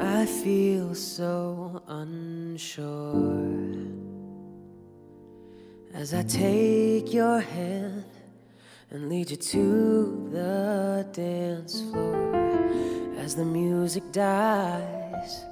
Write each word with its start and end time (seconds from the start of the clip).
I 0.00 0.26
feel 0.26 0.94
so 0.94 1.82
unsure 1.86 3.46
as 5.94 6.12
I 6.12 6.22
take 6.22 7.14
your 7.14 7.40
hand 7.40 8.04
and 8.90 9.08
lead 9.08 9.30
you 9.30 9.36
to 9.36 10.28
the 10.32 11.08
dance 11.12 11.80
floor 11.80 12.34
as 13.18 13.34
the 13.34 13.44
music 13.44 14.02
dies. 14.12 15.44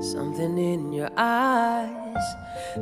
Something 0.00 0.58
in 0.58 0.92
your 0.92 1.10
eyes 1.16 2.24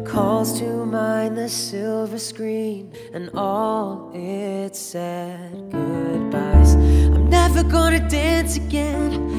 calls 0.05 0.59
to 0.61 0.87
mind 0.87 1.37
the 1.37 1.49
silver 1.49 2.19
screen 2.19 2.93
and 3.13 3.31
all 3.35 4.11
its 4.15 4.79
sad 4.79 5.71
goodbyes. 5.71 6.75
I'm 6.75 7.29
never 7.29 7.63
gonna 7.63 8.09
dance 8.09 8.57
again. 8.57 9.36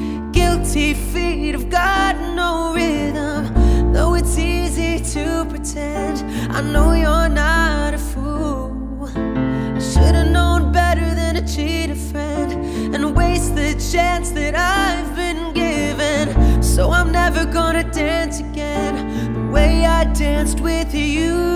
Guilty 0.48 0.94
feet 0.94 1.52
have 1.52 1.68
got 1.68 2.16
no 2.34 2.72
rhythm, 2.74 3.92
though 3.92 4.14
it's 4.14 4.38
easy 4.38 4.98
to 5.12 5.44
pretend. 5.44 6.24
I 6.50 6.62
know 6.62 6.92
you're 6.92 7.28
not 7.28 7.92
a 7.92 7.98
fool. 7.98 9.10
I 9.14 9.78
should've 9.78 10.30
known 10.32 10.72
better 10.72 11.14
than 11.14 11.34
to 11.34 11.46
cheat 11.54 11.90
a 11.90 11.94
friend 11.94 12.50
and 12.94 13.14
waste 13.14 13.56
the 13.56 13.74
chance 13.92 14.30
that 14.30 14.54
I've 14.54 15.14
been 15.14 15.52
given. 15.52 16.62
So 16.62 16.92
I'm 16.92 17.12
never 17.12 17.44
gonna 17.44 17.84
dance 17.84 18.40
again 18.40 18.94
the 19.34 19.52
way 19.52 19.84
I 19.84 20.04
danced 20.14 20.60
with 20.60 20.94
you. 20.94 21.47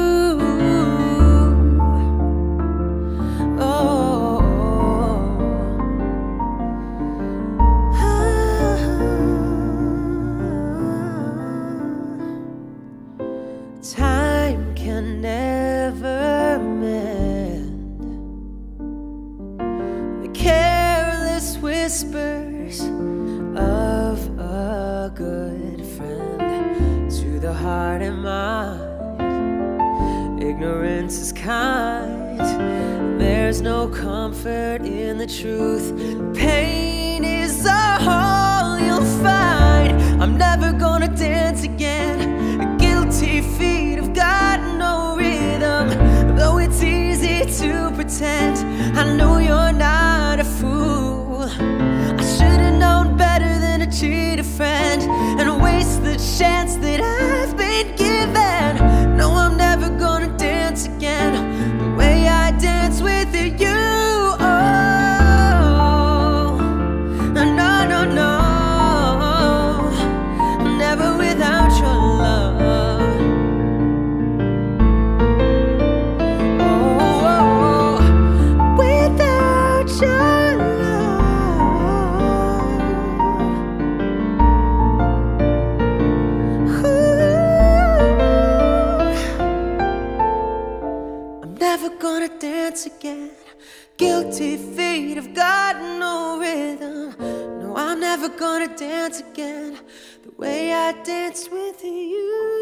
Time 13.92 14.74
can 14.74 15.20
never 15.20 16.58
mend 16.58 18.00
the 20.24 20.28
careless 20.32 21.58
whispers 21.58 22.80
of 23.54 24.18
a 24.38 25.12
good 25.14 25.84
friend 25.84 27.10
to 27.10 27.38
the 27.38 27.52
heart 27.52 28.00
and 28.00 28.22
mind. 28.22 28.80
Ignorance 30.42 31.18
is 31.18 31.30
kind. 31.30 32.40
There's 33.20 33.60
no 33.60 33.88
comfort 33.88 34.86
in 34.86 35.18
the 35.18 35.26
truth. 35.26 35.92
Pain 36.34 37.24
is 37.24 37.66
all 37.68 38.78
you'll 38.80 39.04
find. 39.22 40.00
I'm 40.22 40.38
never 40.38 40.72
gonna 40.72 41.08
dance 41.08 41.62
again. 41.62 42.78
Guilty 42.78 43.42
feet 43.42 43.81
pretend, 48.22 48.96
I 48.96 49.16
know 49.16 49.41
never 91.72 91.88
gonna 91.96 92.28
dance 92.38 92.84
again. 92.84 93.30
Guilty 93.96 94.58
feet 94.58 95.16
have 95.16 95.32
got 95.32 95.74
no 95.80 96.38
rhythm. 96.38 97.14
No, 97.62 97.74
I'm 97.74 97.98
never 97.98 98.28
gonna 98.28 98.68
dance 98.76 99.20
again 99.20 99.78
the 100.22 100.32
way 100.36 100.74
I 100.74 100.92
danced 101.02 101.50
with 101.50 101.82
you. 101.82 102.61